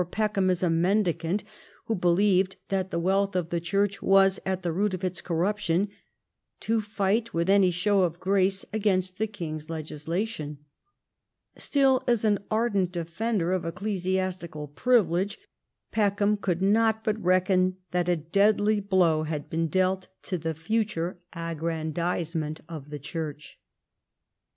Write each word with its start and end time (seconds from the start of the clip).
Peckham, 0.09 0.49
as 0.49 0.63
a 0.63 0.69
Mendicant 0.71 1.43
who 1.85 1.93
believed 1.93 2.55
that 2.69 2.89
the 2.89 2.97
wealth 2.97 3.35
of 3.35 3.49
the 3.51 3.59
Church 3.61 4.01
was 4.01 4.39
at 4.47 4.63
the 4.63 4.71
root 4.71 4.95
of 4.95 5.03
its 5.03 5.21
corruption, 5.21 5.89
to 6.61 6.81
fight 6.81 7.35
with 7.35 7.47
any 7.51 7.69
show 7.69 8.01
of 8.01 8.19
grace 8.19 8.65
against 8.73 9.19
the 9.19 9.27
king's 9.27 9.69
legislation. 9.69 10.57
Still, 11.55 12.03
as 12.07 12.25
an 12.25 12.39
ardent 12.49 12.91
defender 12.91 13.51
of 13.51 13.63
ecclesiastical 13.63 14.69
privilege, 14.69 15.37
Peckham 15.91 16.35
could 16.35 16.63
not 16.63 17.03
but 17.03 17.23
reckon 17.23 17.77
that 17.91 18.09
a 18.09 18.15
deadly 18.15 18.79
blow 18.79 19.21
had 19.21 19.51
been 19.51 19.67
dealt 19.67 20.07
to 20.23 20.39
the 20.39 20.55
future 20.55 21.19
aggrandisement 21.33 22.59
of 22.67 22.89
the 22.89 22.97
Church. 22.97 23.59